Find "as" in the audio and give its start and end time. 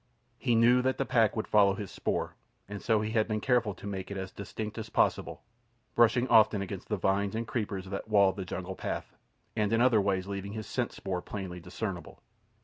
4.17-4.31, 4.79-4.89